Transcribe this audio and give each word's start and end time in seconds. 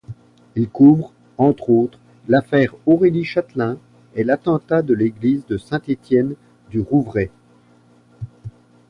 Il 0.55 0.67
couvre, 0.67 1.13
entre 1.37 1.69
autres, 1.69 1.99
l'affaire 2.27 2.73
Aurélie 2.87 3.23
Chatelain 3.23 3.77
et 4.15 4.23
l'Attentat 4.23 4.81
de 4.81 4.95
l'église 4.95 5.45
de 5.45 5.59
Saint-Etienne-du-Rouvray. 5.59 7.29